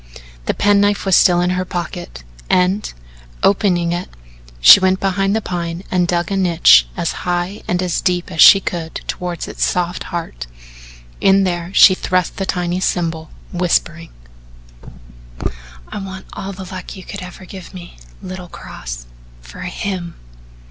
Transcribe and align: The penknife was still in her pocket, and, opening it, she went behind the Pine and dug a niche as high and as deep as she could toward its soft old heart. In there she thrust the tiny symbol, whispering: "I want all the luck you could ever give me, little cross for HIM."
The 0.47 0.55
penknife 0.55 1.05
was 1.05 1.15
still 1.15 1.41
in 1.41 1.51
her 1.51 1.63
pocket, 1.63 2.23
and, 2.49 2.91
opening 3.43 3.91
it, 3.91 4.09
she 4.59 4.79
went 4.79 4.99
behind 4.99 5.35
the 5.35 5.43
Pine 5.43 5.83
and 5.91 6.07
dug 6.07 6.31
a 6.31 6.35
niche 6.37 6.87
as 6.97 7.11
high 7.21 7.61
and 7.67 7.83
as 7.83 8.01
deep 8.01 8.31
as 8.31 8.41
she 8.41 8.59
could 8.59 9.01
toward 9.05 9.47
its 9.47 9.63
soft 9.63 10.05
old 10.05 10.09
heart. 10.09 10.47
In 11.19 11.43
there 11.43 11.69
she 11.75 11.93
thrust 11.93 12.37
the 12.37 12.47
tiny 12.47 12.79
symbol, 12.79 13.29
whispering: 13.53 14.09
"I 15.89 15.99
want 15.99 16.25
all 16.33 16.51
the 16.51 16.65
luck 16.65 16.95
you 16.95 17.03
could 17.03 17.21
ever 17.21 17.45
give 17.45 17.71
me, 17.71 17.97
little 18.23 18.49
cross 18.49 19.05
for 19.39 19.59
HIM." 19.59 20.15